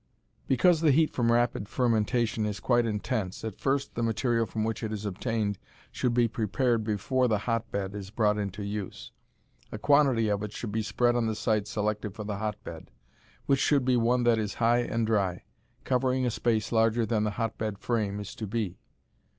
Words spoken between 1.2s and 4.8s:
rapid fermentation is quite intense, at first the material from